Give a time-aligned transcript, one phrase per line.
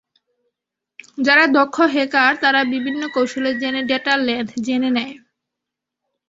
[1.17, 5.15] যারা দক্ষ হ্যাকার, তারা বিভিন্ন কৌশলে জেনে ডেটা লেন্থ জেনে নেয়।